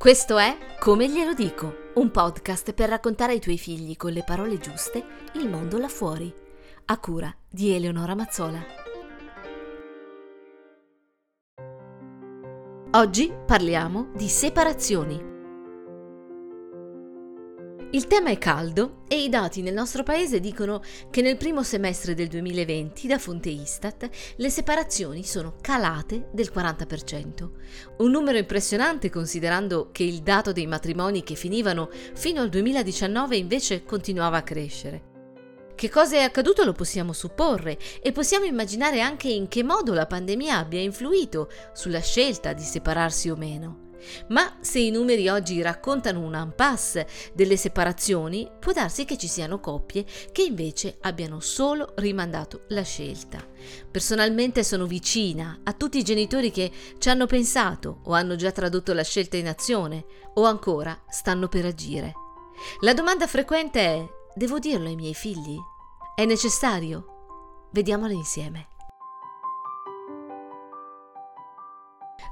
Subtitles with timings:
[0.00, 4.56] Questo è Come glielo dico, un podcast per raccontare ai tuoi figli con le parole
[4.56, 6.34] giuste il mondo là fuori,
[6.86, 8.64] a cura di Eleonora Mazzola.
[12.92, 15.29] Oggi parliamo di separazioni.
[17.92, 20.80] Il tema è caldo e i dati nel nostro paese dicono
[21.10, 27.50] che nel primo semestre del 2020, da fonte Istat, le separazioni sono calate del 40%.
[27.96, 33.84] Un numero impressionante considerando che il dato dei matrimoni che finivano fino al 2019 invece
[33.84, 35.08] continuava a crescere.
[35.74, 40.06] Che cosa è accaduto lo possiamo supporre e possiamo immaginare anche in che modo la
[40.06, 43.89] pandemia abbia influito sulla scelta di separarsi o meno.
[44.28, 49.60] Ma se i numeri oggi raccontano un impasse delle separazioni, può darsi che ci siano
[49.60, 53.46] coppie che invece abbiano solo rimandato la scelta.
[53.90, 58.92] Personalmente sono vicina a tutti i genitori che ci hanno pensato o hanno già tradotto
[58.92, 60.04] la scelta in azione
[60.34, 62.12] o ancora stanno per agire.
[62.80, 65.56] La domanda frequente è, devo dirlo ai miei figli?
[66.14, 67.68] È necessario?
[67.72, 68.68] Vediamolo insieme.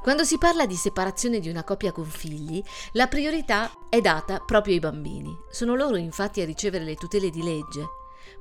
[0.02, 4.74] Quando si parla di separazione di una coppia con figli, la priorità è data proprio
[4.74, 5.36] ai bambini.
[5.50, 7.86] Sono loro infatti a ricevere le tutele di legge.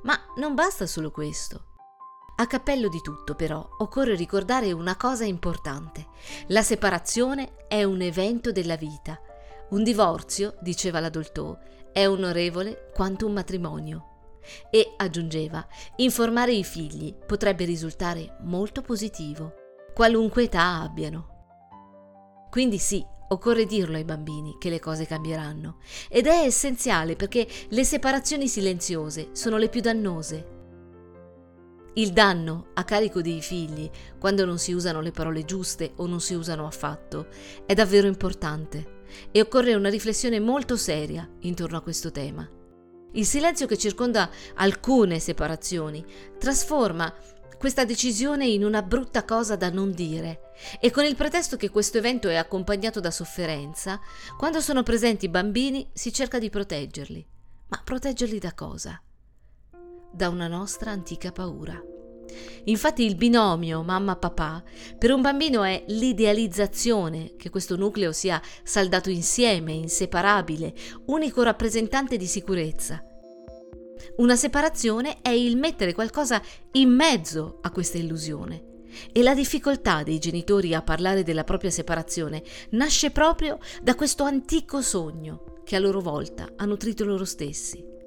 [0.02, 1.64] Ma non basta solo questo.
[2.36, 6.06] A cappello di tutto, però, occorre ricordare una cosa importante.
[6.48, 9.20] La separazione è un evento della vita.
[9.70, 11.58] Un divorzio, diceva la Doltò,
[11.92, 14.04] è onorevole quanto un matrimonio.
[14.70, 19.52] E, aggiungeva, informare i figli potrebbe risultare molto positivo,
[19.92, 21.37] qualunque età abbiano.
[22.58, 25.76] Quindi sì, occorre dirlo ai bambini che le cose cambieranno.
[26.08, 30.46] Ed è essenziale perché le separazioni silenziose sono le più dannose.
[31.94, 36.20] Il danno a carico dei figli, quando non si usano le parole giuste o non
[36.20, 37.28] si usano affatto,
[37.64, 42.44] è davvero importante e occorre una riflessione molto seria intorno a questo tema.
[43.12, 46.04] Il silenzio che circonda alcune separazioni
[46.40, 47.14] trasforma
[47.58, 51.98] questa decisione in una brutta cosa da non dire e con il pretesto che questo
[51.98, 54.00] evento è accompagnato da sofferenza,
[54.36, 57.26] quando sono presenti i bambini si cerca di proteggerli.
[57.68, 59.00] Ma proteggerli da cosa?
[60.10, 61.82] Da una nostra antica paura.
[62.64, 64.62] Infatti il binomio mamma-papà
[64.98, 70.74] per un bambino è l'idealizzazione che questo nucleo sia saldato insieme, inseparabile,
[71.06, 73.02] unico rappresentante di sicurezza.
[74.16, 76.42] Una separazione è il mettere qualcosa
[76.72, 78.64] in mezzo a questa illusione.
[79.12, 84.80] E la difficoltà dei genitori a parlare della propria separazione nasce proprio da questo antico
[84.80, 87.97] sogno che a loro volta ha nutrito loro stessi.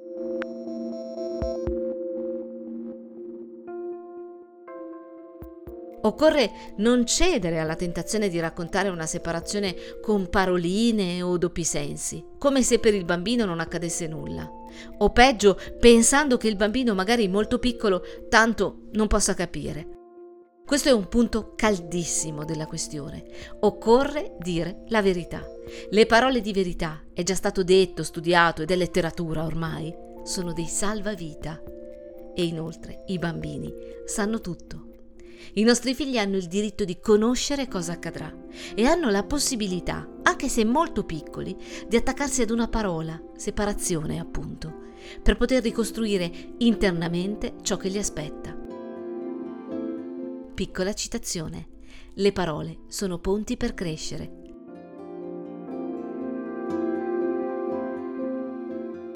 [6.02, 12.62] Occorre non cedere alla tentazione di raccontare una separazione con paroline o doppi sensi, come
[12.62, 14.50] se per il bambino non accadesse nulla.
[14.98, 20.00] O peggio, pensando che il bambino, magari molto piccolo, tanto non possa capire.
[20.64, 23.24] Questo è un punto caldissimo della questione.
[23.60, 25.44] Occorre dire la verità.
[25.90, 30.66] Le parole di verità, è già stato detto, studiato ed è letteratura ormai, sono dei
[30.66, 31.62] salvavita.
[32.34, 33.72] E inoltre i bambini
[34.06, 34.81] sanno tutto.
[35.54, 38.34] I nostri figli hanno il diritto di conoscere cosa accadrà
[38.74, 44.90] e hanno la possibilità, anche se molto piccoli, di attaccarsi ad una parola, separazione appunto,
[45.22, 48.56] per poter ricostruire internamente ciò che li aspetta.
[50.54, 51.68] Piccola citazione.
[52.14, 54.40] Le parole sono ponti per crescere.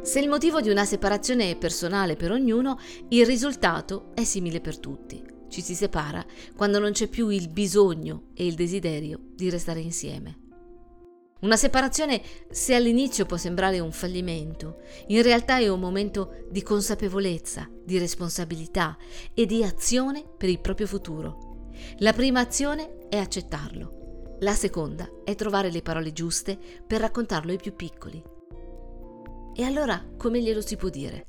[0.03, 4.78] Se il motivo di una separazione è personale per ognuno, il risultato è simile per
[4.78, 5.35] tutti.
[5.48, 6.24] Ci si separa
[6.54, 10.44] quando non c'è più il bisogno e il desiderio di restare insieme.
[11.40, 17.68] Una separazione, se all'inizio può sembrare un fallimento, in realtà è un momento di consapevolezza,
[17.84, 18.96] di responsabilità
[19.34, 21.68] e di azione per il proprio futuro.
[21.98, 24.36] La prima azione è accettarlo.
[24.40, 28.22] La seconda è trovare le parole giuste per raccontarlo ai più piccoli.
[29.54, 31.26] E allora come glielo si può dire?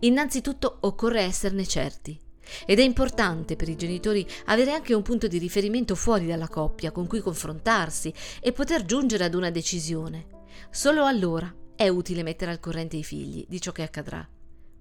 [0.00, 2.18] Innanzitutto occorre esserne certi.
[2.66, 6.90] Ed è importante per i genitori avere anche un punto di riferimento fuori dalla coppia
[6.90, 10.26] con cui confrontarsi e poter giungere ad una decisione.
[10.70, 14.28] Solo allora è utile mettere al corrente i figli di ciò che accadrà.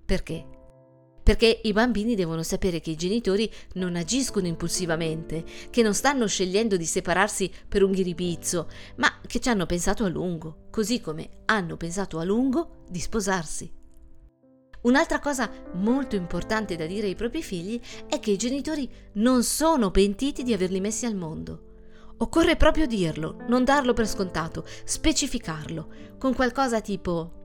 [0.06, 0.46] Perché?
[1.24, 6.76] Perché i bambini devono sapere che i genitori non agiscono impulsivamente, che non stanno scegliendo
[6.76, 8.68] di separarsi per un ghiribizzo,
[8.98, 13.72] ma che ci hanno pensato a lungo, così come hanno pensato a lungo di sposarsi.
[14.84, 19.92] Un'altra cosa molto importante da dire ai propri figli è che i genitori non sono
[19.92, 21.72] pentiti di averli messi al mondo.
[22.18, 27.42] Occorre proprio dirlo, non darlo per scontato, specificarlo, con qualcosa tipo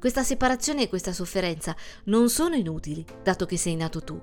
[0.00, 4.20] questa separazione e questa sofferenza non sono inutili, dato che sei nato tu,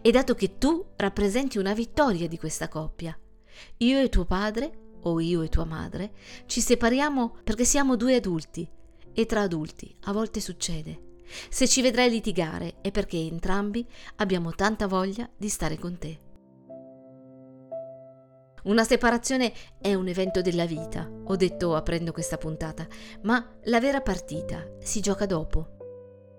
[0.00, 3.16] e dato che tu rappresenti una vittoria di questa coppia.
[3.78, 6.12] Io e tuo padre, o io e tua madre,
[6.46, 8.68] ci separiamo perché siamo due adulti,
[9.12, 11.07] e tra adulti a volte succede.
[11.48, 13.86] Se ci vedrai litigare è perché entrambi
[14.16, 16.18] abbiamo tanta voglia di stare con te.
[18.64, 22.86] Una separazione è un evento della vita, ho detto aprendo questa puntata,
[23.22, 25.77] ma la vera partita si gioca dopo.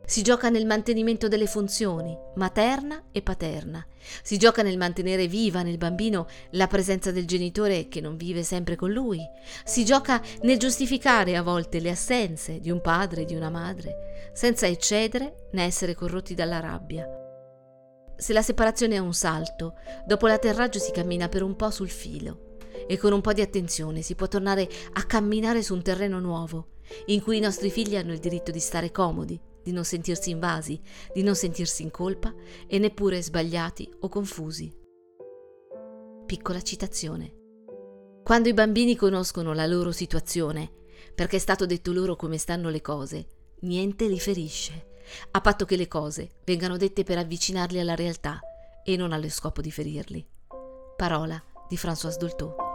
[0.09, 3.85] Si gioca nel mantenimento delle funzioni, materna e paterna.
[4.23, 8.75] Si gioca nel mantenere viva nel bambino la presenza del genitore che non vive sempre
[8.75, 9.19] con lui.
[9.63, 14.31] Si gioca nel giustificare a volte le assenze di un padre e di una madre,
[14.33, 17.07] senza eccedere né essere corrotti dalla rabbia.
[18.17, 19.75] Se la separazione è un salto,
[20.07, 22.55] dopo l'atterraggio si cammina per un po' sul filo
[22.87, 26.77] e con un po' di attenzione si può tornare a camminare su un terreno nuovo,
[27.05, 30.79] in cui i nostri figli hanno il diritto di stare comodi, di non sentirsi invasi,
[31.13, 32.33] di non sentirsi in colpa
[32.67, 34.75] e neppure sbagliati o confusi.
[36.25, 37.35] Piccola citazione.
[38.23, 40.71] Quando i bambini conoscono la loro situazione,
[41.15, 43.27] perché è stato detto loro come stanno le cose,
[43.61, 44.87] niente li ferisce
[45.31, 48.39] a patto che le cose vengano dette per avvicinarli alla realtà
[48.83, 50.25] e non allo scopo di ferirli.
[50.95, 52.68] Parola di François Dolto.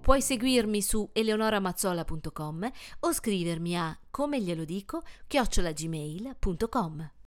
[0.00, 2.70] Puoi seguirmi su eleonoramazzola.com
[3.00, 7.23] o scrivermi a come glielo dico chiocciolagmail.com.